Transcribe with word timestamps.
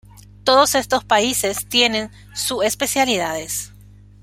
Todos 0.43 0.73
estos 0.73 1.03
países 1.03 1.67
tienen 1.69 2.09
su 2.33 2.63
especialidades. 2.63 3.71